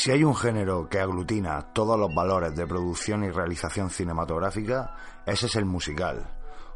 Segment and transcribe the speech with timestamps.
[0.00, 4.94] Si hay un género que aglutina todos los valores de producción y realización cinematográfica,
[5.26, 6.24] ese es el musical.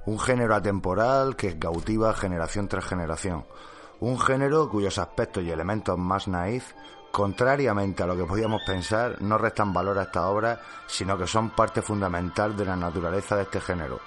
[0.07, 3.47] Un género atemporal que cautiva generación tras generación.
[4.01, 6.73] Un género cuyos aspectos y elementos más naif,
[7.13, 11.51] contrariamente a lo que podíamos pensar, no restan valor a esta obra, sino que son
[11.51, 14.01] parte fundamental de la naturaleza de este género,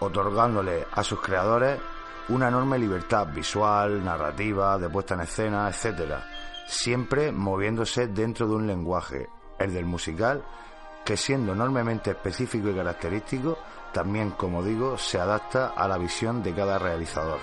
[0.00, 1.80] otorgándole a sus creadores
[2.28, 8.66] una enorme libertad visual, narrativa, de puesta en escena, etcétera, siempre moviéndose dentro de un
[8.66, 10.44] lenguaje, el del musical,
[11.04, 13.58] que siendo enormemente específico y característico,
[13.92, 17.40] también, como digo, se adapta a la visión de cada realizador.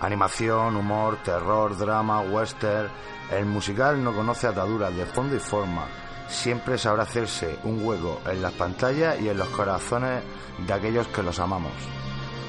[0.00, 2.88] Animación, humor, terror, drama, western,
[3.30, 5.86] el musical no conoce ataduras de fondo y forma,
[6.28, 10.22] siempre sabrá hacerse un hueco en las pantallas y en los corazones
[10.66, 11.72] de aquellos que los amamos.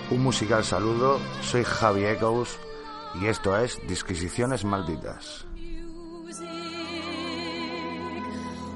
[0.09, 2.57] Un musical saludo, soy Javi Echoes
[3.21, 5.46] y esto es Disquisiciones Malditas.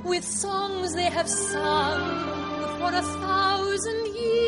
[0.04, 2.02] With songs they have sung
[2.80, 4.42] for a thousand years.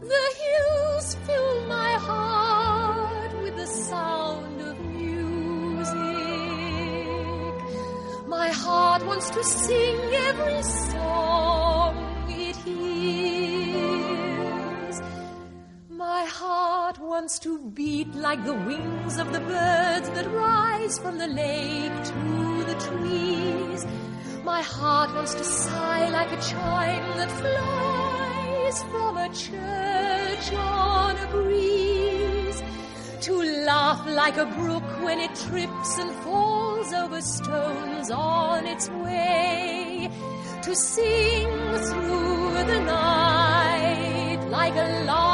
[0.00, 5.96] The hills fill my heart with the sound of music.
[8.28, 9.96] My heart wants to sing
[10.28, 11.31] every song
[17.32, 22.04] heart wants to beat like the wings of the birds that rise from the lake
[22.04, 23.86] to the trees.
[24.44, 31.26] My heart wants to sigh like a chime that flies from a church on a
[31.30, 32.62] breeze.
[33.26, 40.10] To laugh like a brook when it trips and falls over stones on its way.
[40.62, 41.48] To sing
[41.88, 45.31] through the night like a lark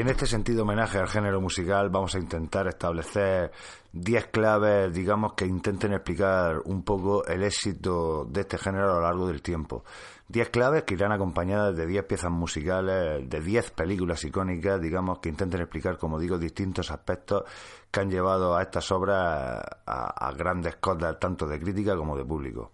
[0.00, 3.52] en este sentido homenaje al género musical vamos a intentar establecer
[3.92, 9.00] 10 claves, digamos, que intenten explicar un poco el éxito de este género a lo
[9.02, 9.84] largo del tiempo.
[10.28, 15.28] 10 claves que irán acompañadas de 10 piezas musicales, de 10 películas icónicas, digamos, que
[15.28, 17.42] intenten explicar, como digo, distintos aspectos
[17.90, 22.24] que han llevado a estas obras a, a grandes cotas tanto de crítica como de
[22.24, 22.72] público.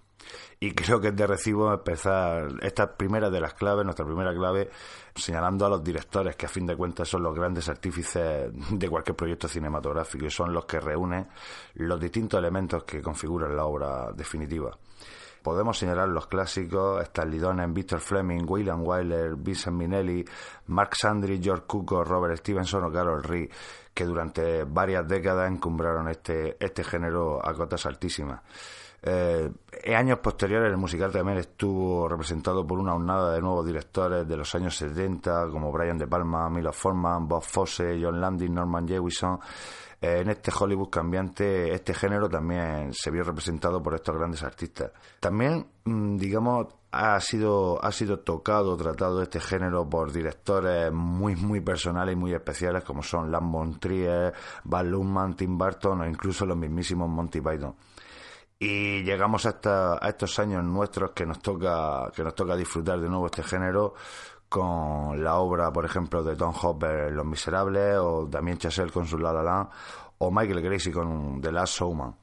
[0.59, 4.71] Y creo que es de recibo empezar esta primera de las claves, nuestra primera clave,
[5.15, 9.17] señalando a los directores, que a fin de cuentas son los grandes artífices de cualquier
[9.17, 11.29] proyecto cinematográfico y son los que reúnen
[11.75, 14.77] los distintos elementos que configuran la obra definitiva.
[15.47, 20.25] Podemos señalar los clásicos, Stanley Donen, Victor Fleming, William Wyler, Vincent Minnelli,
[20.67, 23.49] Mark Sandry, George Cukor, Robert Stevenson o Carol Reed,
[23.95, 28.41] que durante varias décadas encumbraron este, este género a cotas altísimas.
[29.09, 29.49] Eh,
[29.85, 34.37] en años posteriores el musical también estuvo representado por una hornada de nuevos directores de
[34.37, 39.39] los años 70 como Brian De Palma, Milo Forman, Bob Fosse, John Landis, Norman Jewison.
[40.01, 44.91] Eh, en este Hollywood cambiante este género también se vio representado por estos grandes artistas.
[45.21, 51.61] También, mm, digamos, ha sido, ha sido tocado, tratado este género por directores muy, muy
[51.61, 56.57] personales y muy especiales como son Lam von Trier, Luhrmann, Tim Burton o incluso los
[56.57, 57.77] mismísimos Monty Python.
[58.59, 63.09] Y llegamos hasta a estos años nuestros que nos toca que nos toca disfrutar de
[63.09, 63.95] nuevo este género
[64.49, 69.19] con la obra, por ejemplo, de Tom Hopper, Los Miserables, o Damien Chazelle con su
[69.19, 69.69] La La
[70.19, 72.17] o Michael Gracie con The Last Showman.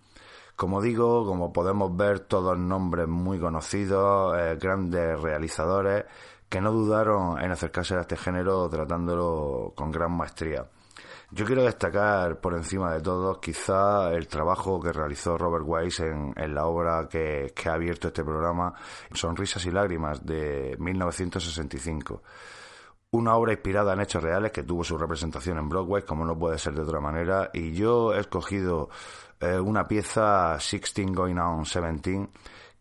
[0.56, 6.06] Como digo, como podemos ver, todos nombres muy conocidos, eh, grandes realizadores,
[6.50, 10.65] que no dudaron en acercarse a este género tratándolo con gran maestría.
[11.35, 16.31] Yo quiero destacar por encima de todo quizá el trabajo que realizó Robert Wise en,
[16.38, 18.71] en la obra que, que, ha abierto este programa,
[19.12, 22.21] Sonrisas y Lágrimas, de 1965.
[23.09, 26.59] Una obra inspirada en hechos reales que tuvo su representación en Broadway, como no puede
[26.59, 28.89] ser de otra manera, y yo he escogido
[29.39, 32.30] eh, una pieza, 16 Going On 17,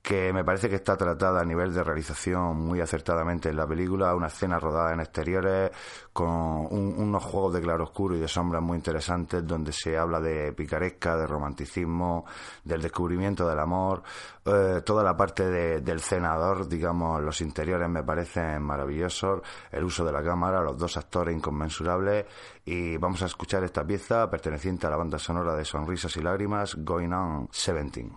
[0.03, 4.15] que me parece que está tratada a nivel de realización muy acertadamente en la película,
[4.17, 5.71] una escena rodada en exteriores
[6.13, 11.17] con unos juegos de claroscuro y de sombras muy interesantes donde se habla de picaresca,
[11.17, 12.27] de romanticismo,
[12.65, 14.03] del descubrimiento del amor,
[14.45, 15.49] eh, toda la parte
[15.81, 19.41] del cenador, digamos, los interiores me parecen maravillosos,
[19.71, 22.27] el uso de la cámara, los dos actores inconmensurables.
[22.65, 26.75] Y vamos a escuchar esta pieza perteneciente a la banda sonora de Sonrisas y Lágrimas,
[26.77, 28.11] Going On 17.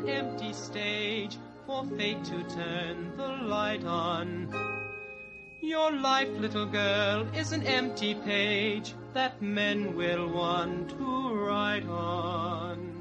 [0.00, 1.36] An empty stage
[1.66, 4.48] for fate to turn the light on.
[5.60, 12.99] Your life, little girl, is an empty page that men will want to write on.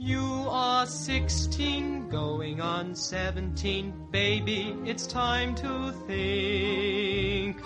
[0.00, 3.92] You are 16, going on 17.
[4.12, 7.60] Baby, it's time to think.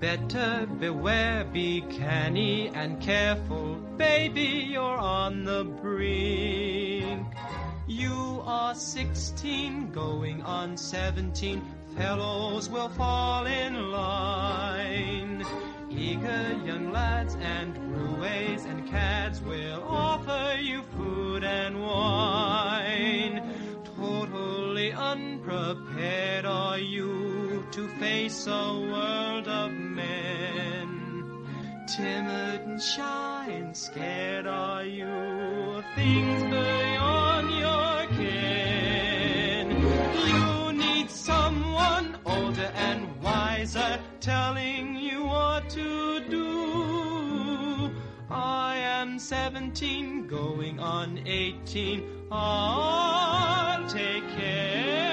[0.00, 3.76] Better beware, be canny and careful.
[3.96, 7.24] Baby, you're on the brink.
[7.86, 11.62] You are 16, going on 17.
[11.96, 15.46] Fellows will fall in line.
[15.96, 23.42] Eager young lads and roues and cads will offer you food and wine.
[23.96, 28.50] Totally unprepared are you to face a
[28.92, 31.46] world of men.
[31.96, 39.70] Timid and shy and scared are you, of things beyond your ken.
[40.26, 44.95] You need someone older and wiser telling
[45.70, 47.90] to do.
[48.30, 52.28] I am 17, going on 18.
[52.30, 55.05] I'll take care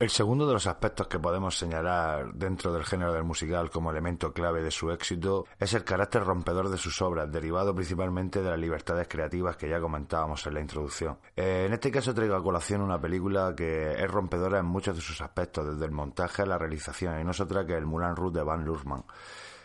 [0.00, 4.32] El segundo de los aspectos que podemos señalar dentro del género del musical como elemento
[4.32, 8.58] clave de su éxito es el carácter rompedor de sus obras, derivado principalmente de las
[8.58, 11.18] libertades creativas que ya comentábamos en la introducción.
[11.36, 15.02] Eh, en este caso traigo a colación una película que es rompedora en muchos de
[15.02, 18.16] sus aspectos, desde el montaje a la realización, y no es otra que el Moulin
[18.16, 19.04] Rouge de Van Luhrmann.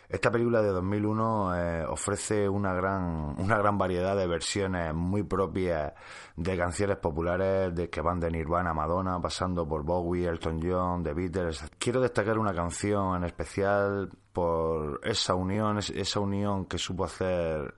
[0.08, 5.94] Esta película de 2001 eh, ofrece una gran, una gran variedad de versiones muy propias
[6.36, 11.02] de canciones populares de que van de Nirvana a Madonna, pasando por Bowie, Elton John,
[11.02, 11.64] The Beatles.
[11.78, 17.74] Quiero destacar una canción en especial por esa unión, esa unión que supo hacer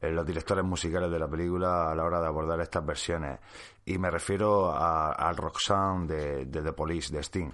[0.00, 3.38] eh, los directores musicales de la película a la hora de abordar estas versiones.
[3.84, 7.50] Y me refiero al Roxanne de, de The Police, de Sting.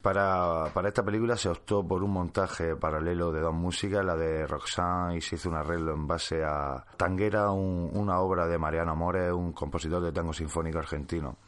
[0.00, 4.46] Para, para, esta película se optó por un montaje paralelo de dos músicas, la de
[4.46, 9.32] Roxanne, y se hizo un arreglo en base a Tanguera, una obra de Mariano Amores,
[9.32, 11.38] un compositor de tango sinfónico argentino.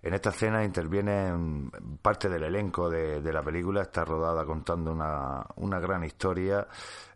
[0.00, 5.80] En esta escena interviene parte del elenco de, la película, está rodada contando una, una
[5.80, 6.68] gran historia.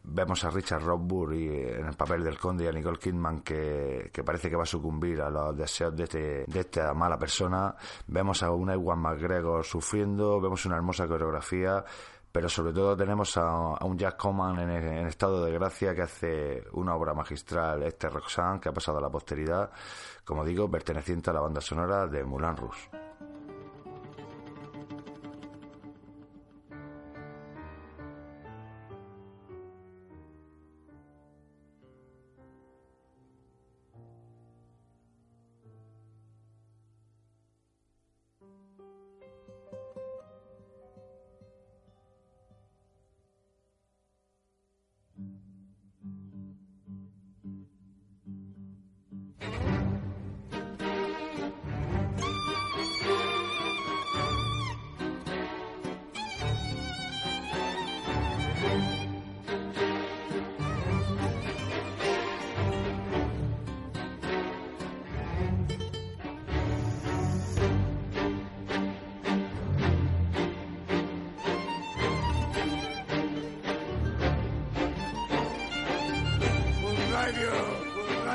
[0.04, 4.50] Vemos a Richard Rothburg en el papel del conde y a Nicole Kidman que, parece
[4.50, 7.75] que va a sucumbir a los deseos de, este, de esta mala persona.
[8.09, 11.85] Vemos a un Ewan McGregor sufriendo, vemos una hermosa coreografía
[12.32, 16.94] pero sobre todo tenemos a, un Jack Coman en, estado de gracia que hace una
[16.94, 19.71] obra magistral, este Roxanne, que ha pasado a la posteridad,
[20.25, 23.01] como digo, perteneciente a la banda sonora de Moulin Rouge.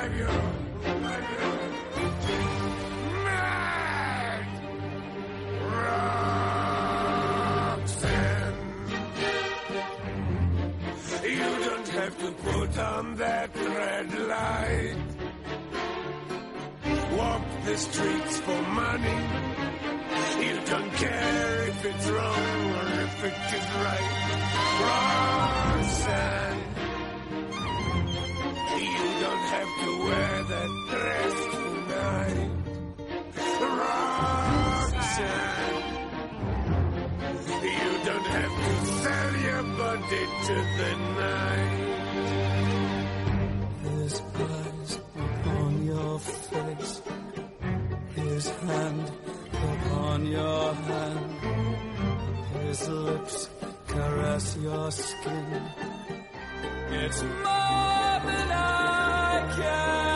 [0.05, 0.27] you,
[1.01, 1.23] mad,
[11.23, 14.97] You don't have to put on that red light.
[17.17, 19.19] Walk the streets for money.
[20.45, 24.09] You don't care if it's wrong or if it is right,
[24.81, 26.66] Roxanne.
[29.81, 32.51] to wear that dress tonight.
[34.77, 35.83] Roxanne,
[37.63, 40.91] you don't have to sell your body to the
[41.21, 41.75] night.
[43.83, 44.13] His
[44.49, 46.93] eyes upon your face,
[48.15, 49.11] his hand
[49.53, 51.29] upon your hand,
[52.61, 53.49] his lips
[53.87, 55.61] caress your skin.
[56.89, 58.96] It's more than I
[59.57, 60.06] again.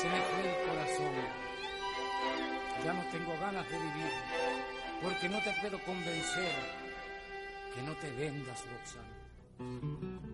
[0.00, 1.12] se me fue el corazón.
[2.84, 4.12] Ya no tengo ganas de vivir,
[5.02, 6.52] porque no te puedo convencer
[7.74, 10.27] que no te vendas, Roxana.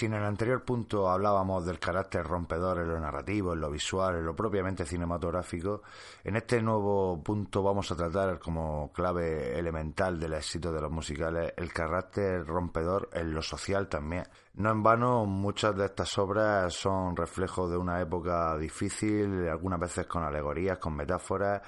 [0.00, 4.16] Si en el anterior punto hablábamos del carácter rompedor en lo narrativo, en lo visual,
[4.16, 5.82] en lo propiamente cinematográfico,
[6.24, 11.52] en este nuevo punto vamos a tratar como clave elemental del éxito de los musicales
[11.54, 14.24] el carácter rompedor en lo social también.
[14.54, 20.06] No en vano, muchas de estas obras son reflejos de una época difícil, algunas veces
[20.06, 21.60] con alegorías, con metáforas,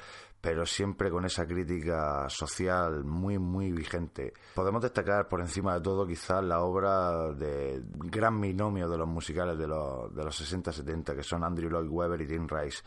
[0.42, 4.34] pero siempre con esa crítica social muy, muy vigente.
[4.56, 9.56] Podemos destacar por encima de todo quizás la obra de gran binomio de los musicales
[9.56, 12.82] de los, de los 60-70, que son Andrew Lloyd Webber y Tim Rice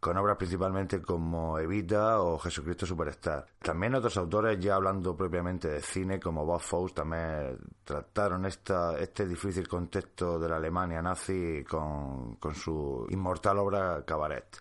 [0.00, 3.46] con obras principalmente como Evita o Jesucristo Superstar.
[3.60, 9.26] También otros autores, ya hablando propiamente de cine, como Bob Fosse, también trataron esta, este
[9.26, 14.60] difícil contexto de la Alemania nazi con, con su inmortal obra Cabaret.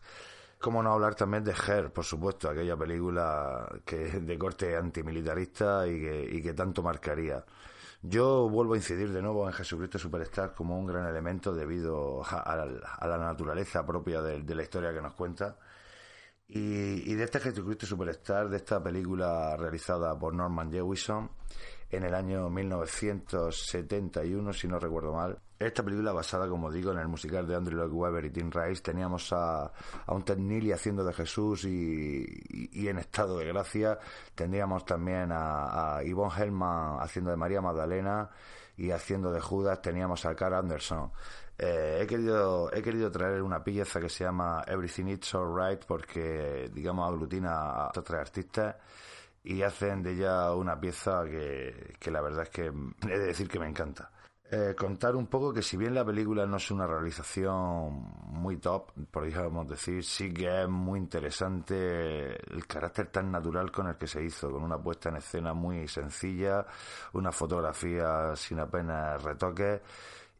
[0.59, 5.99] Cómo no hablar también de Her, por supuesto, aquella película que de corte antimilitarista y
[6.01, 7.45] que, y que tanto marcaría.
[8.01, 12.55] Yo vuelvo a incidir de nuevo en Jesucristo Superstar como un gran elemento debido a,
[12.65, 15.57] la, naturaleza propia de, la historia que nos cuenta.
[16.47, 21.29] Y, y, de este Jesucristo Superstar, de esta película realizada por Norman Jewison,
[21.89, 25.39] en el año 1971, si no recuerdo mal.
[25.59, 28.83] Esta película basada, como digo, en el musical de Andrew Lloyd Webber y Tim Rice,
[28.83, 33.97] teníamos a, a un Ted Neely haciendo de Jesús y, en estado de gracia.
[34.35, 38.29] Tendríamos también a, a Yvonne Hellman haciendo de María Magdalena
[38.77, 41.11] y haciendo de Judas teníamos a Carl Anderson.
[41.57, 46.69] Eh, he querido he querido traer una pieza que se llama Everything It's Alright porque
[46.71, 48.75] digamos aglutina a estos tres artistas
[49.43, 52.65] y hacen de ella una pieza que, que la verdad es que
[53.09, 54.11] he de decir que me encanta.
[54.49, 58.93] Eh, contar un poco que si bien la película no es una realización muy top,
[59.11, 64.23] podríamos decir, sí que es muy interesante el carácter tan natural con el que se
[64.23, 66.65] hizo, con una puesta en escena muy sencilla,
[67.11, 69.81] una fotografía sin apenas retoques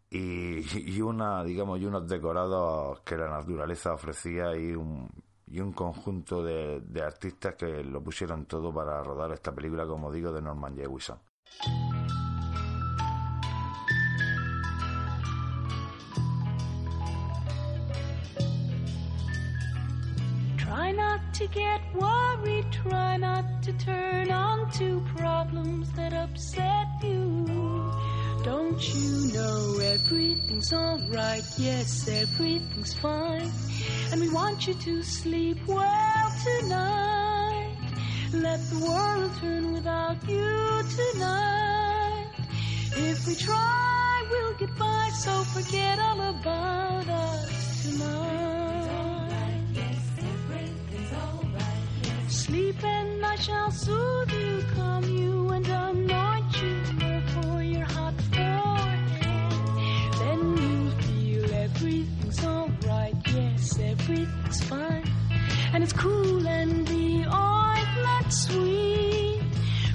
[0.10, 5.10] y, y una, digamos, y unos decorados que la naturaleza ofrecía y un,
[5.48, 10.12] y un conjunto de, de, artistas que lo pusieron todo para rodar esta película, como
[10.12, 11.18] digo, de Norman Jewison.
[20.58, 27.67] Try not to get worried, try not to turn on to problems that upset you.
[28.48, 31.44] Don't you know everything's alright?
[31.58, 33.52] Yes, everything's fine.
[34.10, 37.76] And we want you to sleep well tonight.
[38.32, 42.28] Let the world turn without you tonight.
[42.96, 48.48] If we try, we'll get by, so forget all about us tonight.
[52.30, 56.27] Sleep and I shall soothe you, calm you, and anoint you
[62.88, 65.04] alright yes, everything's fine.
[65.74, 69.42] And it's cool and the ointment sweet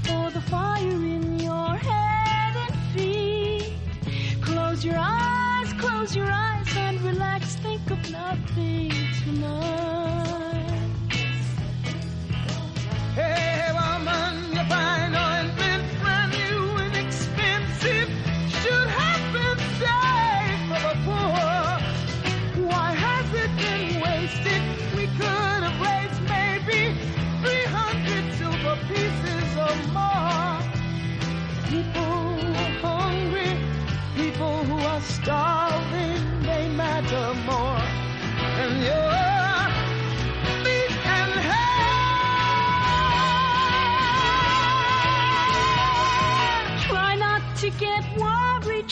[0.02, 3.74] for the fire in your head and feet.
[4.42, 7.56] Close your eyes, close your eyes and relax.
[7.56, 8.90] Think of nothing
[9.24, 10.41] tonight.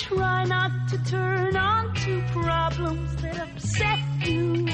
[0.01, 4.67] Try not to turn on to problems that upset you.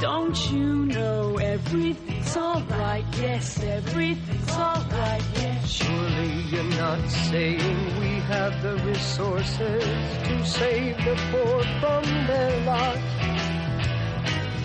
[0.00, 3.04] Don't you know everything's alright?
[3.20, 5.68] Yes, everything's alright, yes.
[5.68, 9.84] Surely you're not saying we have the resources
[10.26, 12.98] to save the poor from their lot.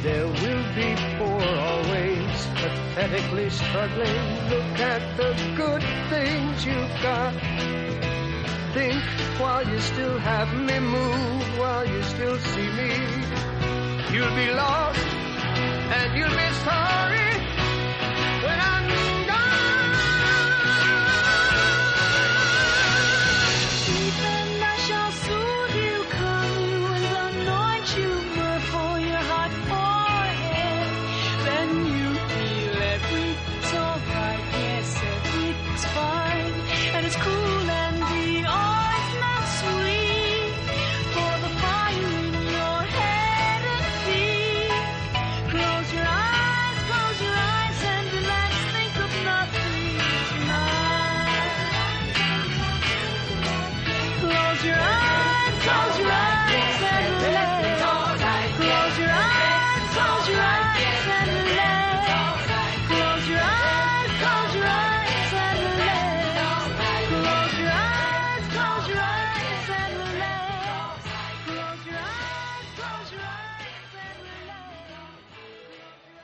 [0.03, 4.49] There will be poor always, pathetically struggling.
[4.49, 7.33] Look at the good things you've got.
[8.73, 12.91] Think while you still have me, move while you still see me.
[14.13, 17.34] You'll be lost and you'll be sorry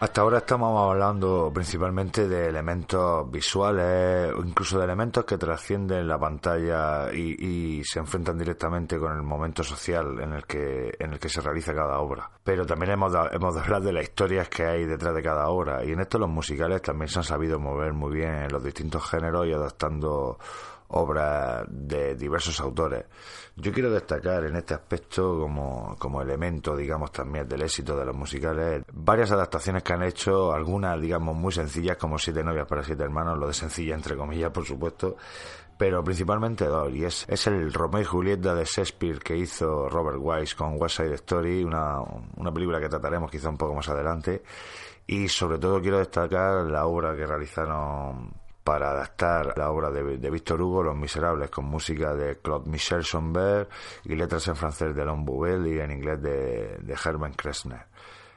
[0.02, 7.14] Hasta ahora estamos hablando principalmente de elementos visuales incluso de elementos que trascienden la pantalla
[7.14, 11.40] y, se enfrentan directamente con el momento social en el que en el que se
[11.40, 12.32] realiza cada obra.
[12.44, 15.50] Pero también hemos de, hemos de hablar de las historias que hay detrás de cada
[15.50, 18.64] obra y en esto los musicales también se han sabido mover muy bien en los
[18.64, 20.40] distintos géneros y adaptando
[20.92, 23.06] obras de diversos autores.
[23.56, 28.16] Yo quiero destacar en este aspecto como, como elemento, digamos, también del éxito de los
[28.16, 33.04] musicales, varias adaptaciones que han hecho, algunas, digamos, muy sencillas, como Siete novias para siete
[33.04, 35.18] hermanos, lo de sencilla, entre comillas, por supuesto,
[35.78, 40.20] pero principalmente dos, y es, es el Romeo y Julieta de Shakespeare que hizo Robert
[40.20, 42.00] Wise con West Side Story, una,
[42.38, 44.44] una película que trataremos quizá un poco más adelante,
[45.08, 50.62] y sobre todo quiero destacar la obra que realizaron para adaptar la obra de, Víctor
[50.62, 53.68] Hugo, Los Miserables, con música de Claude Michel Sonberg
[54.06, 57.86] y letras en francés de Lon Bouvel y en inglés de, de Herman Kressner.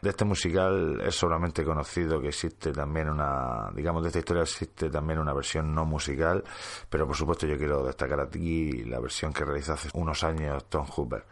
[0.00, 4.90] De este musical es solamente conocido que existe también una, digamos, de esta historia existe
[4.90, 6.44] también una versión no musical,
[6.90, 10.86] pero por supuesto yo quiero destacar aquí la versión que realizó hace unos años Tom
[10.86, 11.24] Hooper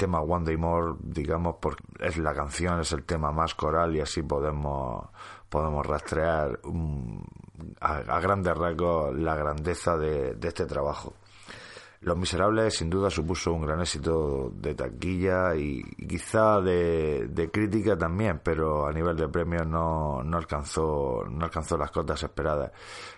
[0.00, 4.00] tema One Day More, digamos, porque es la canción, es el tema más coral y
[4.00, 5.06] así podemos,
[5.50, 6.58] podemos rastrear
[7.80, 11.14] a, grandes rasgos la grandeza de este trabajo.
[12.02, 18.40] Los Miserables sin duda supuso un gran éxito de taquilla y, quizá de, crítica también,
[18.42, 22.72] pero a nivel de premios no, no alcanzó no alcanzó las cotas esperadas.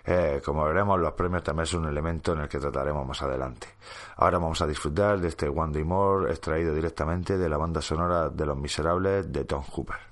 [0.05, 3.69] Eh, como veremos, los premios también son un elemento en el que trataremos más adelante.
[4.17, 8.31] Ahora vamos a disfrutar de este One Day More extraído directamente de la banda sonora
[8.31, 10.12] de Los Miserables de Tom Hooper.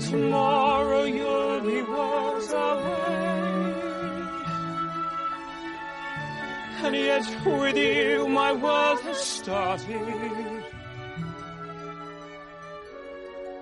[0.00, 3.34] Tomorrow you'll be worlds away.
[6.82, 10.64] And yet with you my world has started.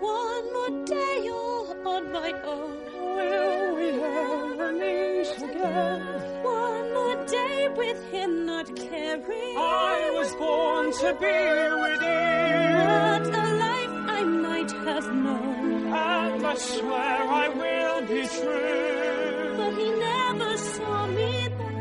[0.00, 2.78] One more day all on my own.
[3.16, 6.00] Will we ever meet again?
[6.42, 9.56] One more day with him not caring.
[9.56, 11.38] I was born to be
[11.82, 12.72] with you.
[12.88, 15.51] What a life I might have known
[15.94, 19.54] and I swear I will be true.
[19.58, 21.72] But he never saw me there.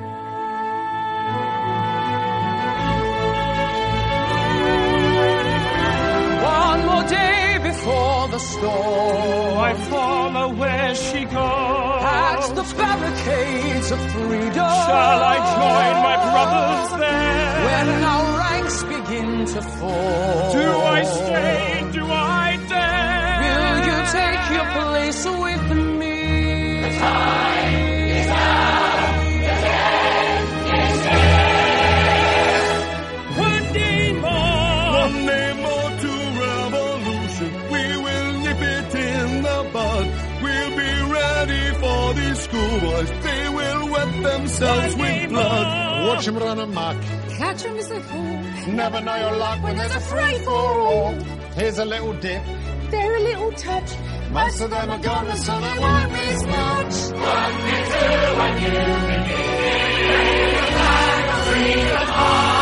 [6.44, 12.04] One more day before the storm, I follow where she goes.
[12.04, 17.52] At the barricades of freedom, shall I join my brothers there?
[17.68, 21.90] When our ranks begin to fall, do I stay?
[21.94, 22.31] Do I
[42.52, 43.10] schoolboys.
[43.24, 46.08] They will wet themselves with blood.
[46.08, 46.98] Watch them run amok.
[47.38, 48.74] Catch them as they fall.
[48.74, 51.14] Never know your luck when, there's a free for all.
[51.56, 52.44] Here's a little dip
[52.92, 53.90] very little touch.
[54.32, 56.91] Most of them are gone, so they won't miss much.
[57.22, 58.02] One and two,
[58.42, 59.00] and you of freedom Three, three, three, three, three,
[61.42, 62.61] three, three, three,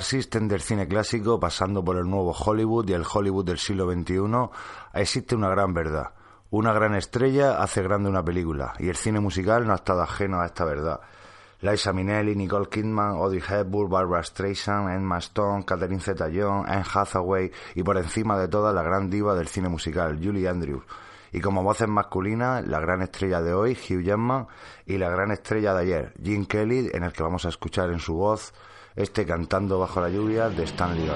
[0.00, 3.90] Star System del cine clásico, pasando por el nuevo Hollywood y el Hollywood del siglo
[3.90, 4.48] XXI,
[4.94, 6.14] existe una gran verdad.
[6.50, 10.40] Una gran estrella hace grande una película, y el cine musical no ha estado ajeno
[10.40, 11.00] a esta verdad.
[11.60, 17.82] Liza Minnelli, Nicole Kidman, Audrey Hepburn, Barbara Streisand, Emma Stone, Catherine Zeta-Jones, Anne Hathaway y
[17.82, 20.84] por encima de todas la gran diva del cine musical, Julie Andrews.
[21.30, 24.46] Y como voces masculinas, la gran estrella de hoy, Hugh Jackman,
[24.86, 27.98] y la gran estrella de ayer, Jim Kelly, en el que vamos a escuchar en
[27.98, 28.54] su voz
[28.96, 31.10] este Cantando bajo la lluvia de Stanley.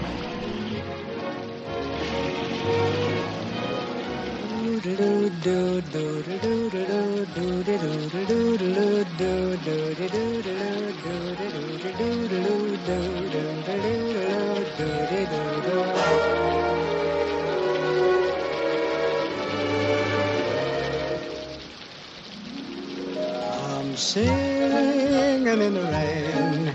[23.95, 26.75] I'm singing in the rain,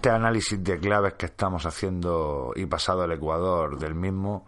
[0.00, 4.46] este análisis de claves que estamos haciendo y pasado al Ecuador del mismo,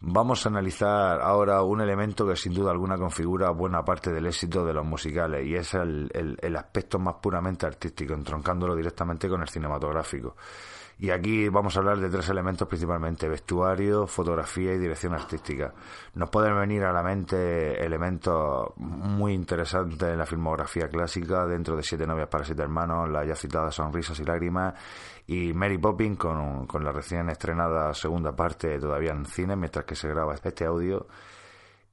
[0.00, 4.64] vamos a analizar ahora un elemento que sin duda alguna configura buena parte del éxito
[4.64, 9.42] de los musicales y es el, el- el aspecto más puramente artístico, entroncándolo directamente con
[9.42, 10.34] el cinematográfico.
[10.98, 15.74] Y aquí vamos a hablar de tres elementos principalmente, vestuario, fotografía y dirección artística.
[16.14, 21.82] Nos pueden venir a la mente elementos muy interesantes en la filmografía clásica, dentro de
[21.82, 24.72] Siete novias para siete hermanos, la ya citada Sonrisas y Lágrimas,
[25.26, 29.94] y Mary Poppins con, con la recién estrenada segunda parte todavía en cine, mientras que
[29.94, 31.06] se graba este audio.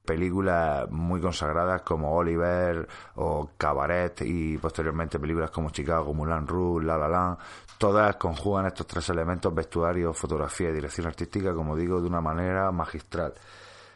[0.04, 2.86] Películas muy consagradas como Oliver
[3.16, 7.38] o Cabaret y posteriormente películas como Chicago, Moulin Rouge, La La Land,
[7.78, 12.70] todas conjugan estos tres elementos, vestuario, fotografía y dirección artística, como digo, de una manera
[12.70, 13.34] magistral.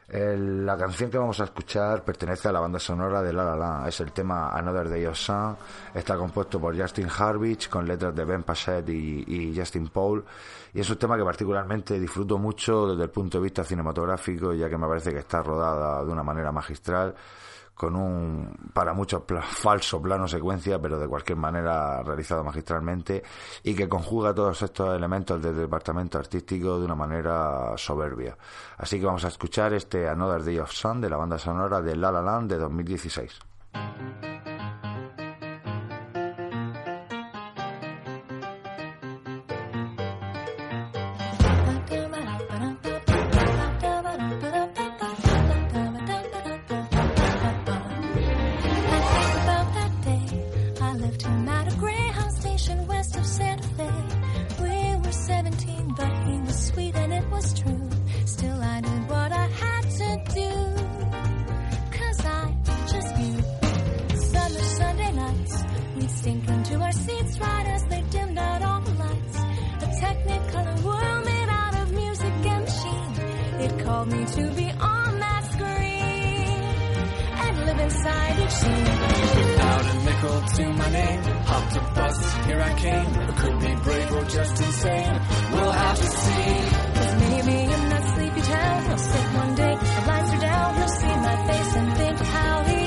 [0.09, 3.57] El- la canción que vamos a escuchar pertenece a la banda sonora de La La
[3.57, 3.89] Land.
[3.89, 5.55] Es el tema Another Day of Sun.
[5.93, 10.25] Está compuesto por Justin Harvich con letras de Ben Passet y Justin Paul.
[10.73, 14.69] Y es un tema que particularmente disfruto mucho desde el punto de vista cinematográfico, ya
[14.71, 17.15] que me parece que está rodada de una manera magistral
[17.79, 23.23] con un, para muchos, pla- falso plano secuencia, pero de cualquier manera realizado magistralmente,
[23.63, 28.37] y que conjuga todos estos elementos del departamento artístico de una manera soberbia.
[28.77, 31.95] Así que vamos a escuchar este Another Day of Sun de la banda sonora de
[31.97, 33.39] La La Land de 2016.
[73.89, 76.61] Called me to be on that screen
[77.45, 78.89] and live inside each scene.
[79.39, 81.21] Without a nickel to my name,
[81.51, 82.17] hopped a bus,
[82.47, 83.11] here I came.
[83.31, 85.15] I could be brave or just insane.
[85.53, 86.55] We'll have to see.
[86.97, 90.95] Cause maybe in that sleepy town, he'll sit one day, the lights are down, he'll
[91.01, 92.78] see my face and think how he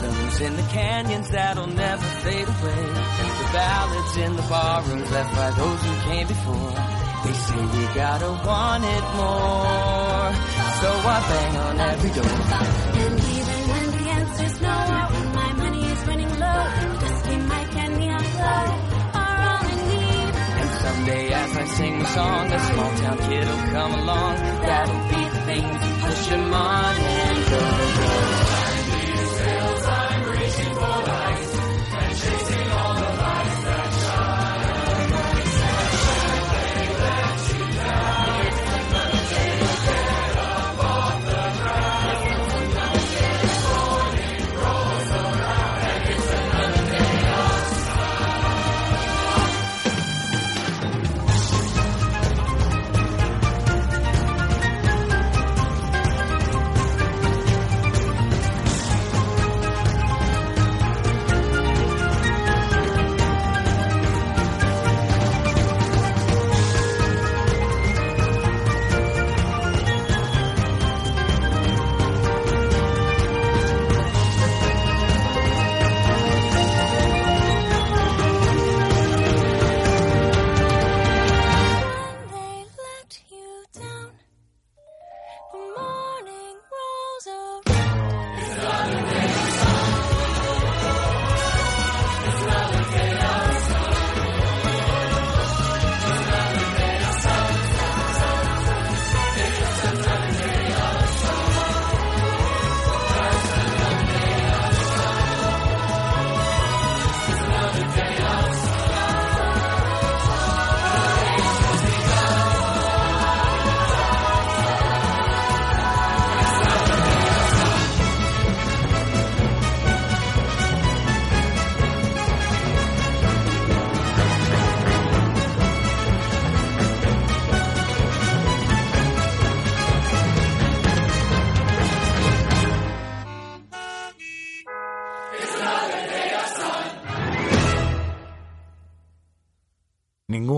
[0.00, 2.84] rhythms in the canyons that'll never fade away.
[3.40, 6.74] The ballads in the barrooms left by those who came before.
[7.24, 10.28] They say we gotta want it more.
[10.80, 12.36] So I bang on every door.
[13.02, 14.76] And even when the answer's no,
[15.34, 16.62] my money is running low,
[17.00, 18.64] dusty mic and neon glow
[19.20, 20.34] are all I need.
[20.60, 24.36] And someday as I sing the song, a small town kid'll come along.
[24.62, 27.60] That'll be the thing to push him on and go,
[28.00, 28.45] go.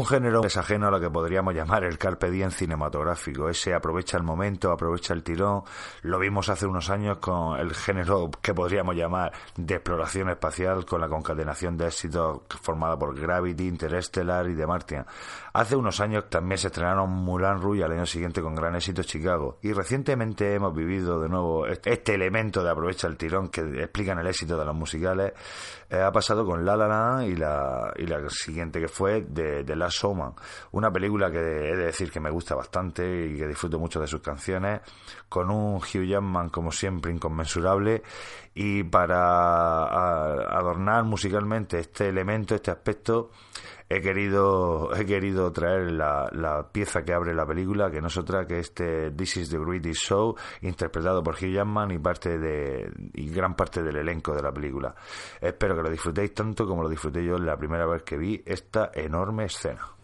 [0.09, 3.48] Género es ajeno a lo que podríamos llamar el carpe diem cinematográfico.
[3.50, 5.62] Ese aprovecha el momento, aprovecha el tirón.
[6.02, 11.02] Lo vimos hace unos años con el género que podríamos llamar de exploración espacial, con
[11.02, 15.06] la concatenación de éxitos formada por Gravity, Interstellar y The Martian.
[15.59, 19.59] Hace unos años también se estrenaron Mulan Rouge al año siguiente con gran éxito Chicago.
[19.61, 24.28] Y recientemente hemos vivido de nuevo este elemento de aprovecha el tirón que explican el
[24.28, 25.32] éxito de los musicales.
[25.90, 29.64] Eh, ha pasado con La La Land y la, y la siguiente que fue de,
[29.64, 30.32] de Last Showman.
[30.70, 34.06] Una película que he de decir que me gusta bastante y que disfruto mucho de
[34.06, 34.82] sus canciones.
[35.28, 38.04] Con un Hugh Jackman como siempre inconmensurable.
[38.54, 39.86] Y para
[40.56, 43.30] adornar musicalmente este elemento, este aspecto,
[43.89, 48.16] he querido he querido traer la, la pieza que abre la película que no es
[48.16, 52.91] otra que este This is the Greatest Show interpretado por Hugh Jackman y parte de
[53.14, 54.95] y gran parte del elenco de la película.
[55.41, 58.91] Espero que lo disfrutéis tanto como lo disfruté yo la primera vez que vi esta
[58.95, 59.97] enorme escena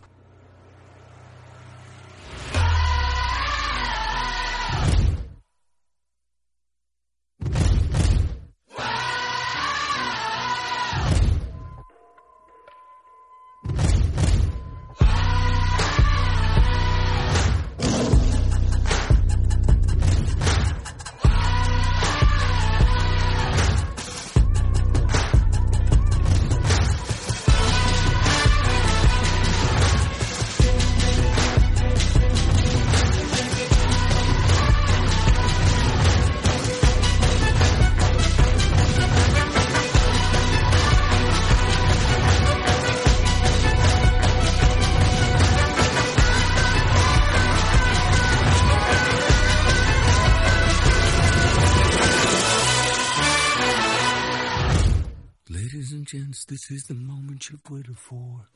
[57.95, 58.47] you've.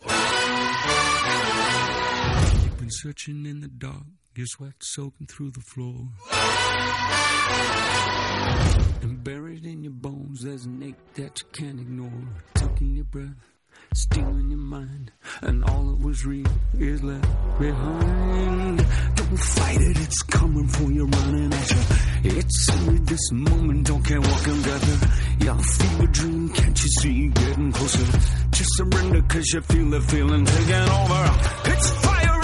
[2.63, 6.09] You've been searching in the dark, your sweat soaking through the floor.
[9.03, 12.29] And buried in your bones, there's an ache that you can't ignore.
[12.55, 13.35] Taking your breath,
[13.95, 15.13] stealing your mind,
[15.43, 16.47] and all that was real
[16.79, 18.79] is left behind.
[19.15, 21.79] Don't fight it, it's coming for you, running at you.
[22.25, 24.99] It's only this moment, don't care what can gather.
[25.45, 28.19] Your fever dream, can't you see, getting closer?
[28.59, 31.31] Just surrender, cause you feel the feeling taking over.
[31.67, 32.38] It's fire,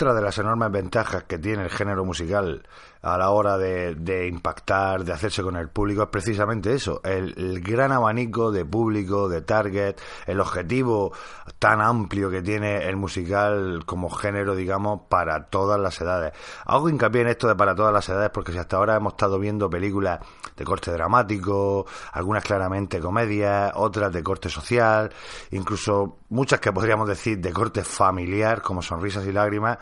[0.00, 2.62] Otra de las enormes ventajas que tiene el género musical
[3.02, 7.34] a la hora de, de impactar, de hacerse con el público, es precisamente eso, el,
[7.36, 9.96] el, gran abanico de público, de target,
[10.26, 11.12] el objetivo
[11.58, 16.32] tan amplio que tiene el musical como género, digamos, para todas las edades.
[16.64, 19.38] Hago hincapié en esto de para todas las edades porque si hasta ahora hemos estado
[19.38, 20.20] viendo películas
[20.56, 25.10] de corte dramático, algunas claramente comedias, otras de corte social,
[25.50, 29.78] incluso muchas que podríamos decir de corte familiar, como Sonrisas y Lágrimas,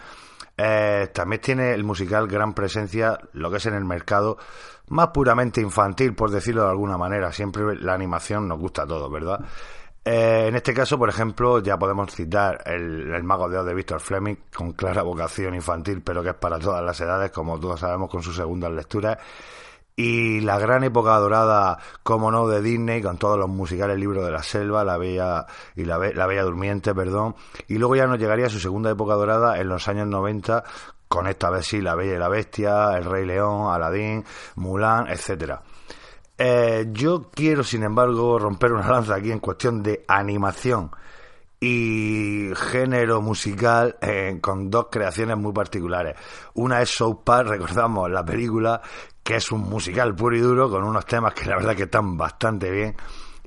[0.57, 4.39] eh, también tiene el musical gran presencia, lo que es en el mercado
[4.89, 7.33] más puramente infantil, por decirlo de alguna manera.
[7.33, 9.41] Siempre la animación nos gusta a todos, ¿verdad?
[10.05, 14.01] Eh, en este caso, por ejemplo, ya podemos citar el, Mago de Oz de Víctor
[14.01, 18.11] Fleming, con clara vocación infantil, pero que es para todas las edades, como todos sabemos,
[18.11, 19.19] con sus segundas lecturas
[19.99, 24.25] y la gran época dorada, como no, de Disney, con todos los musicales, el libro
[24.25, 25.45] de la selva, la bella
[25.75, 27.35] y la, la bella durmiente, perdón,
[27.67, 30.63] y luego ya nos llegaría su segunda época dorada en los años 90
[31.09, 34.25] con esta vez sí, la bella y la bestia, el rey león, Aladín,
[34.55, 35.63] Mulan, etcétera.
[36.37, 40.93] Eh, yo quiero, sin embargo, romper una lanza aquí en cuestión de animación
[41.61, 46.17] y género musical eh, con dos creaciones muy particulares.
[46.55, 48.81] Una es South Park, recordamos la película,
[49.23, 52.17] que es un musical puro y duro con unos temas que la verdad que están
[52.17, 52.97] bastante bien.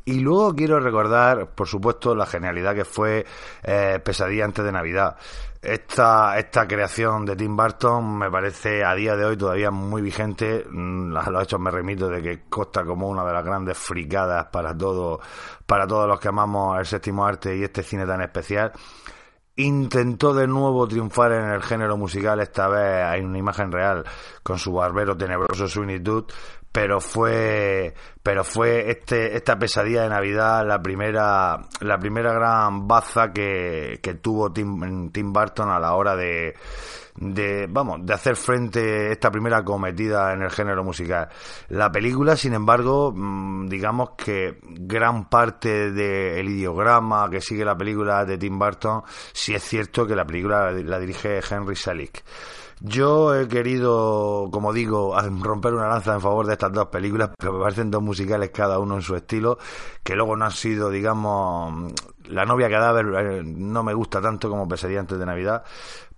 [0.04, 3.26] Y luego quiero recordar, por supuesto, la genialidad que fue
[3.64, 5.16] eh, Pesadilla antes de Navidad.
[5.62, 10.66] Esta, esta creación de Tim Burton me parece a día de hoy todavía muy vigente.
[10.68, 14.48] Mm, A los hechos me remito de que consta como una de las grandes fricadas
[14.48, 15.20] para todo,
[15.68, 18.72] para todos los que amamos el séptimo arte y este cine tan especial.
[19.58, 24.04] Intentó de nuevo triunfar en el género musical, esta vez hay una imagen real
[24.42, 26.26] con su barbero tenebroso Sweeney Todd,
[26.72, 27.94] pero fue
[28.24, 34.16] pero fue este esta pesadilla de Navidad la primera la primera gran baza que, que
[34.16, 36.56] tuvo Tim, Tim Burton a la hora de
[37.16, 41.28] de vamos de hacer frente esta primera cometida en el género musical.
[41.68, 48.24] La película sin embargo mm, digamos que gran parte del ideograma que sigue la película
[48.24, 49.04] de Tim Burton
[49.34, 52.24] sí es cierto que la película la dirige Henry Selick
[52.82, 57.54] yo he querido, como digo, romper una lanza en favor de estas dos películas, pero
[57.54, 59.58] me parecen dos musicales cada uno en su estilo,
[60.04, 61.94] que luego no han sido, digamos,
[62.28, 65.64] La novia cadáver eh, no me gusta tanto como Pesadilla antes de Navidad,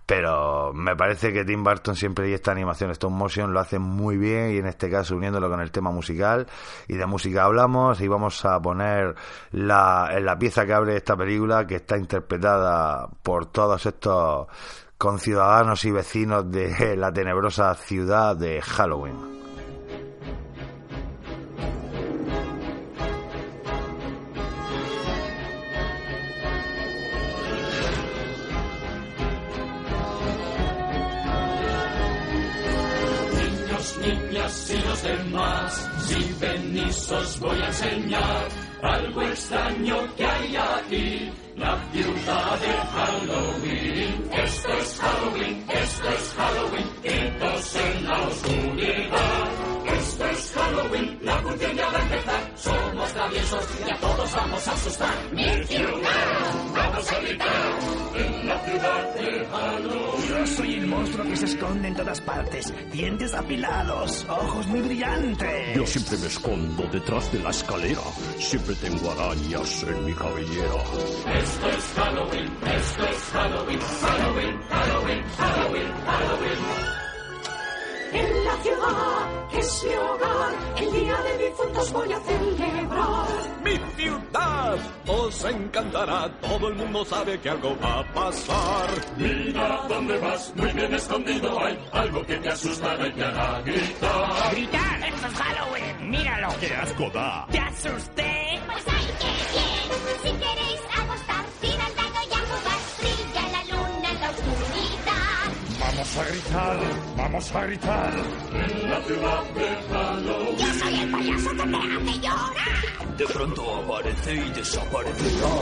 [0.06, 4.16] pero me parece que Tim Burton siempre y esta animación stop motion lo hace muy
[4.16, 6.46] bien y en este caso uniéndolo con el tema musical
[6.88, 9.14] y de música hablamos y vamos a poner
[9.52, 14.46] la, la pieza que abre esta película que está interpretada por todos estos
[15.04, 19.34] con ciudadanos y vecinos de la tenebrosa ciudad de Halloween.
[34.00, 38.48] Niñas y los demás, si venís os voy a enseñar
[38.82, 44.28] algo extraño que hay aquí la ciudad de Halloween.
[44.32, 49.50] Esto es Halloween, esto es Halloween, gritos en la oscuridad.
[49.98, 52.53] Esto es Halloween, la función ya va a empezar.
[52.64, 55.14] Somos traviesos y a todos vamos a asustar.
[55.32, 57.78] Mi ciudad, vamos a gritar
[58.14, 60.28] en la ciudad de Halloween.
[60.28, 62.72] Yo soy el monstruo que se esconde en todas partes.
[62.90, 65.76] Dientes apilados, ojos muy brillantes.
[65.76, 68.00] Yo siempre me escondo detrás de la escalera.
[68.38, 70.82] Siempre tengo arañas en mi cabellera.
[71.34, 77.03] Esto es Halloween, esto es Halloween, Halloween, Halloween, Halloween, Halloween.
[78.14, 83.26] En la ciudad que es mi hogar, el día de difuntos voy a celebrar.
[83.64, 88.88] Mi ciudad os encantará, todo el mundo sabe que algo va a pasar.
[89.16, 94.50] Mira dónde vas, muy bien escondido hay algo que te asusta y te hará gritar.
[94.52, 95.08] ¡Gritar!
[95.08, 96.10] ¡Esto es Halloween!
[96.10, 96.48] ¡Míralo!
[96.60, 97.46] ¡Qué asco da!
[97.50, 98.60] ¡Te asusté!
[98.66, 100.22] Pues hay que bien.
[100.22, 100.80] Si queréis
[105.96, 106.78] Vamos a gritar,
[107.16, 108.12] vamos a gritar.
[108.52, 110.56] En la ciudad de Halloween.
[110.58, 113.16] Yo soy el payaso que te hace llorar.
[113.16, 115.56] De pronto aparece y desaparecerá.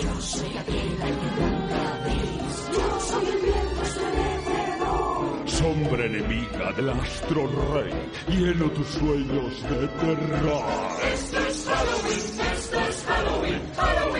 [0.00, 2.70] Yo soy aquel al que nunca veis.
[2.72, 5.48] Yo soy el viento estremecedor.
[5.48, 7.92] Sombra enemiga del astro rey,
[8.28, 10.64] lleno tus sueños de terror.
[11.12, 14.11] Esto es Halloween, esto es Halloween, Halloween,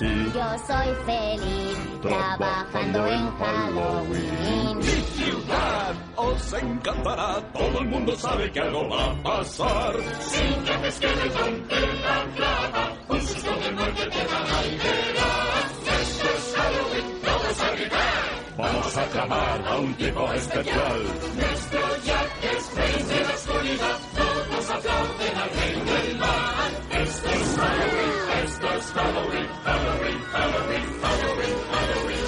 [0.00, 4.78] Yo soy feliz trabajando en Halloween.
[4.78, 9.94] Mi ciudad os encantará, todo el mundo sabe que algo va a pasar.
[10.20, 15.72] Sin que te Skeleton te la clava, un susto de muerte te dará y verás.
[16.00, 18.42] Esto es Halloween, todos a gritar.
[18.56, 21.02] Vamos a clamar a un tipo especial.
[21.36, 26.61] Nuestro Jack es rey de la oscuridad, todos aplauden al rey del mal.
[28.94, 32.24] Halloween, Halloween, Halloween, Halloween, Halloween.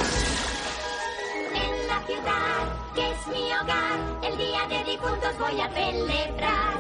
[1.54, 2.64] En la ciudad,
[2.94, 6.74] que es mi hogar, el día de difuntos voy a celebrar.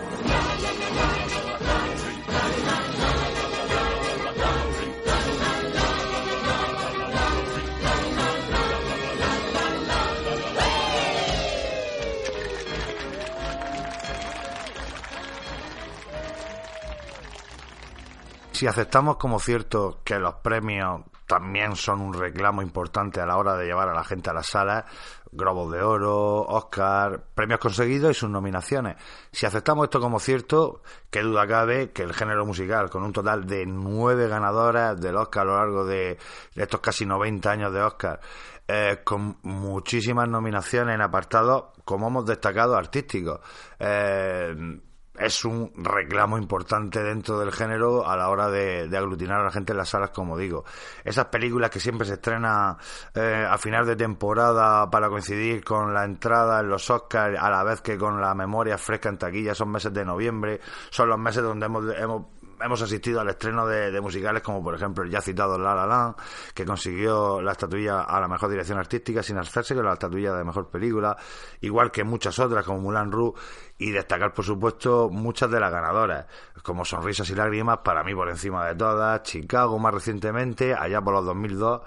[18.54, 23.56] Si aceptamos como cierto que los premios también son un reclamo importante a la hora
[23.56, 24.84] de llevar a la gente a las salas,
[25.32, 28.94] Globos de Oro, Oscar, premios conseguidos y sus nominaciones.
[29.32, 33.44] Si aceptamos esto como cierto, qué duda cabe que el género musical, con un total
[33.44, 36.16] de nueve ganadoras del Oscar a lo largo de,
[36.54, 38.20] estos casi 90 años de Oscar,
[38.68, 43.40] eh, con muchísimas nominaciones en apartados, como hemos destacado, artísticos.
[43.80, 44.78] Eh,
[45.18, 49.72] es un reclamo importante dentro del género a la hora de, aglutinar a la gente
[49.72, 50.64] en las salas, como digo.
[51.04, 52.76] Esas películas que siempre se estrenan
[53.14, 57.62] eh, a final de temporada para coincidir con la entrada en los Oscars, a la
[57.62, 60.60] vez que con la memoria fresca en taquilla, son meses de noviembre,
[60.90, 62.22] son los meses donde hemos, hemos
[62.60, 66.16] hemos asistido al estreno de, musicales como por ejemplo el ya citado La La Land,
[66.54, 70.44] que consiguió la estatuilla a la mejor dirección artística sin alzarse con la estatuilla de
[70.44, 71.16] mejor película,
[71.60, 73.40] igual que muchas otras como Mulan Rouge
[73.78, 76.26] y destacar por supuesto muchas de las ganadoras,
[76.62, 81.14] como Sonrisas y Lágrimas, para mí por encima de todas, Chicago más recientemente, allá por
[81.14, 81.80] los 2002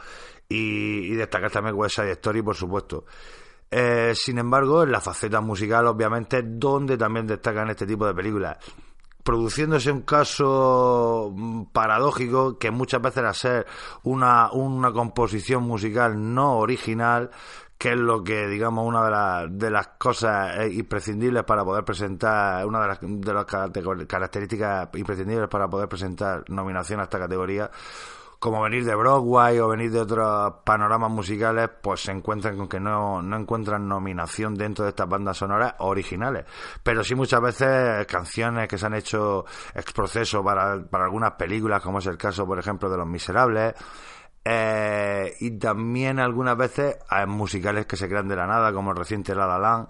[0.50, 3.06] y, y destacar también West Side Story por supuesto.
[3.70, 8.58] Eh, sin embargo, en la faceta musical, obviamente, donde también destacan este tipo de películas
[9.28, 11.36] produciéndose un caso
[11.74, 13.68] paradójico que muchas veces era ser
[14.04, 17.30] una, una composición musical no original
[17.78, 22.66] que es lo que digamos una de, las de las cosas imprescindibles para poder presentar
[22.66, 23.46] una de las, de las
[24.08, 27.70] características imprescindibles para poder presentar nominación a esta categoría
[28.40, 32.80] como venir de Broadway o venir de otros panoramas musicales, pues se encuentran con que
[32.80, 36.46] no, no encuentran nominación dentro de estas bandas sonoras originales.
[36.84, 41.82] Pero sí muchas veces canciones que se han hecho ex proceso para, para algunas películas,
[41.82, 43.74] como es el caso, por ejemplo, de Los Miserables.
[44.46, 48.98] Eh, y también algunas veces hay musicales que se crean de la nada, como el
[48.98, 49.90] reciente La La Land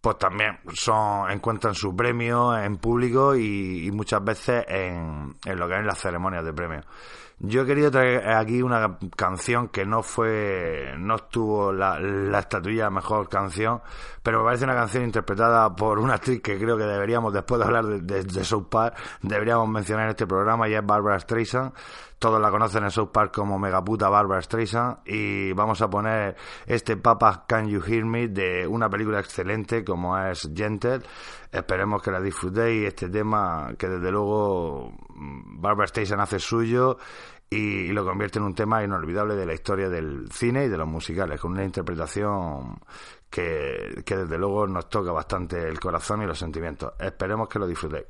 [0.00, 5.74] pues también son encuentran su premio en público y, muchas veces en, en, lo que
[5.74, 6.86] es las ceremonias de premios.
[7.40, 12.90] Yo he querido traer aquí una canción que no fue, no estuvo la, la estatuilla
[12.90, 13.80] mejor canción,
[14.24, 17.64] pero me parece una canción interpretada por una actriz que creo que deberíamos, después de
[17.64, 21.72] hablar de, South Park, deberíamos mencionar en este programa y es Barbara Streisand.
[22.18, 26.36] Todos la conocen en South Park como megaputa Barbara Streisand y vamos a poner
[26.66, 31.02] este Papa Can You Hear Me de una película excelente como es Gentle.
[31.52, 36.98] Esperemos que la disfrutéis este tema que desde luego Barbara Streisand hace suyo
[37.50, 40.86] y, lo convierte en un tema inolvidable de la historia del cine y de los
[40.86, 42.78] musicales, con una interpretación
[43.30, 46.92] que, que desde luego nos toca bastante el corazón y los sentimientos.
[46.98, 48.06] Esperemos que lo disfrutéis.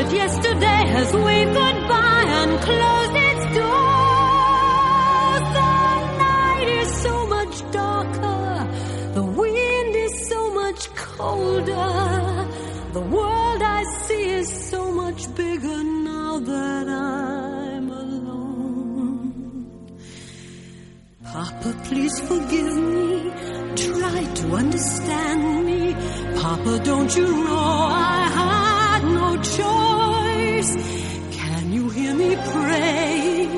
[0.00, 5.44] That yesterday has waved goodbye and closed its doors?
[5.58, 5.72] The
[6.26, 8.68] night is so much darker,
[9.18, 11.92] the wind is so much colder.
[12.92, 15.82] The world I see is so much bigger
[16.12, 19.70] now that I'm alone.
[21.24, 23.32] Papa, please forgive me.
[23.86, 25.94] Try to understand me.
[26.40, 28.59] Papa, don't you know I no
[29.42, 30.74] choice?
[31.36, 33.50] Can you hear me praying?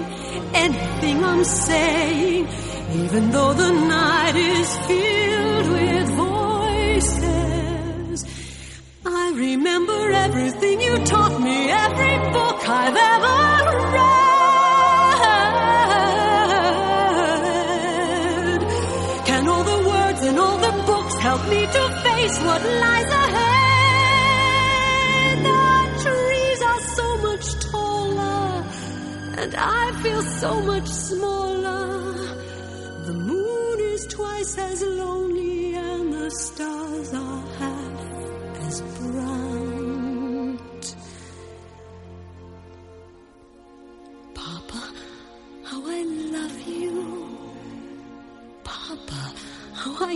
[0.54, 2.46] Anything I'm saying,
[2.94, 8.24] even though the night is filled with voices.
[9.04, 14.12] I remember everything you taught me, every book I've ever read.
[19.26, 23.51] Can all the words in all the books help me to face what lies ahead?
[29.64, 32.12] I feel so much smaller.
[33.06, 38.00] The moon is twice as lonely, and the stars are half
[38.66, 40.86] as bright.
[44.34, 44.82] Papa,
[45.64, 46.02] how I
[46.36, 47.28] love you.
[48.64, 49.32] Papa,
[49.74, 50.14] how I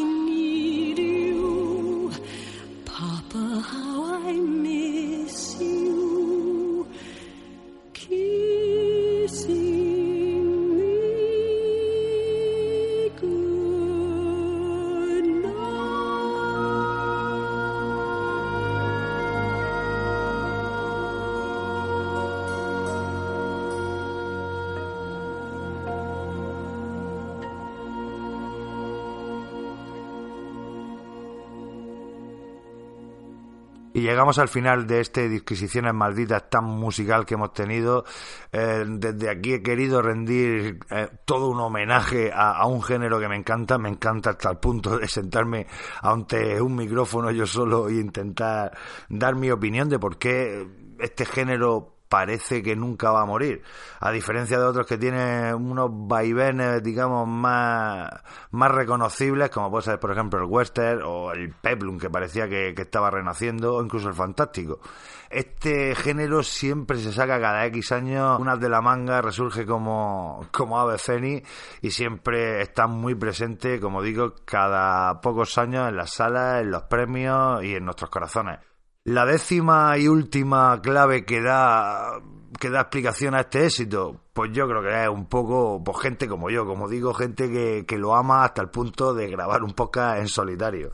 [33.96, 38.04] Y llegamos al final de este Disquisiciones Malditas tan musical que hemos tenido.
[38.52, 43.26] Eh, desde aquí he querido rendir eh, todo un homenaje a, a un género que
[43.26, 43.78] me encanta.
[43.78, 45.66] Me encanta hasta el punto de sentarme
[46.02, 48.76] ante un micrófono yo solo e intentar
[49.08, 50.68] dar mi opinión de por qué
[50.98, 53.62] este género parece que nunca va a morir.
[54.00, 58.10] A diferencia de otros que tienen unos vaivenes, digamos, más,
[58.50, 62.74] más reconocibles, como puede ser, por ejemplo, el western o el peplum, que parecía que,
[62.76, 64.80] estaba renaciendo, o incluso el fantástico.
[65.28, 70.78] Este género siempre se saca cada X años, unas de la manga, resurge como, como
[70.78, 71.48] ave fénix
[71.82, 76.84] y siempre está muy presente, como digo, cada pocos años en las salas, en los
[76.84, 78.75] premios y en nuestros corazones.
[79.06, 82.20] La décima y última clave que da
[82.58, 86.26] que da explicación a este éxito, pues yo creo que es un poco pues gente
[86.26, 89.74] como yo, como digo, gente que, que lo ama hasta el punto de grabar un
[89.74, 90.90] podcast en solitario.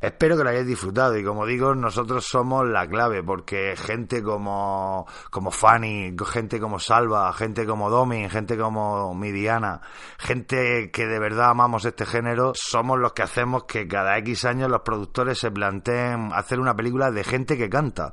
[0.00, 5.06] Espero que lo hayáis disfrutado y como digo, nosotros somos la clave porque gente como,
[5.30, 9.80] como Fanny, gente como Salva, gente como Domi, gente como Midiana,
[10.16, 14.70] gente que de verdad amamos este género, somos los que hacemos que cada X años
[14.70, 18.12] los productores se planteen hacer una película de gente que canta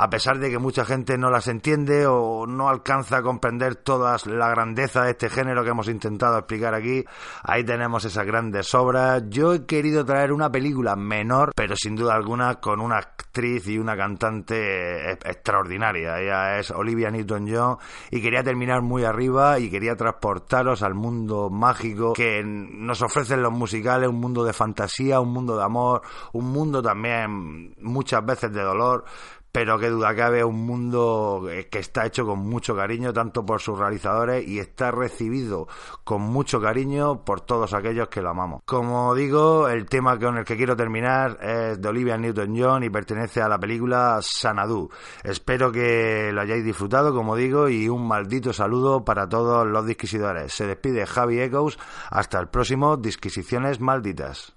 [0.00, 4.16] a pesar de que mucha gente no las entiende o no alcanza a comprender toda
[4.24, 7.04] la grandeza de este género que hemos intentado explicar aquí,
[7.42, 9.24] ahí tenemos esas grandes obras.
[9.28, 13.76] Yo he querido traer una película menor, pero sin duda alguna con una actriz y
[13.76, 16.18] una cantante extraordinaria.
[16.18, 17.76] Ella es Olivia Newton-John
[18.10, 23.52] y quería terminar muy arriba y quería transportaros al mundo mágico que nos ofrecen los
[23.52, 26.00] musicales, un mundo de fantasía, un mundo de amor,
[26.32, 29.04] un mundo también muchas veces de dolor
[29.52, 33.78] pero que duda cabe un mundo que está hecho con mucho cariño tanto por sus
[33.78, 35.68] realizadores y está recibido
[36.04, 38.62] con mucho cariño por todos aquellos que lo amamos.
[38.64, 43.40] Como digo, el tema con el que quiero terminar es de Olivia Newton-John y pertenece
[43.42, 44.90] a la película Sanadu.
[45.24, 50.52] Espero que lo hayáis disfrutado, como digo, y un maldito saludo para todos los disquisidores.
[50.52, 51.78] Se despide Javi Echoes,
[52.10, 54.54] hasta el próximo Disquisiciones Malditas.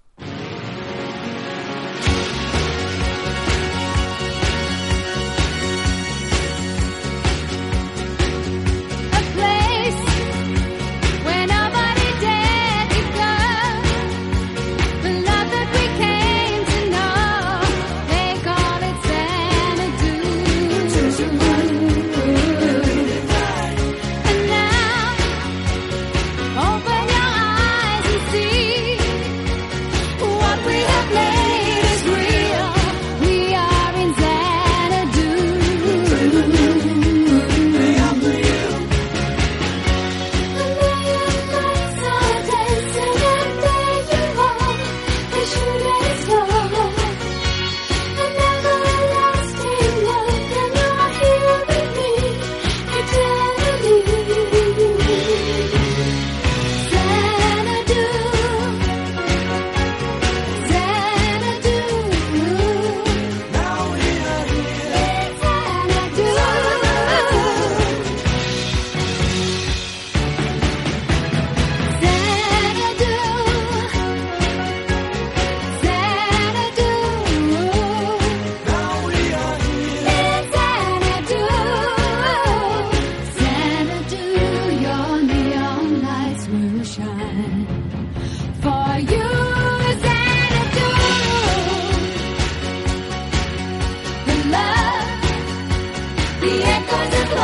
[96.43, 97.42] The echoes of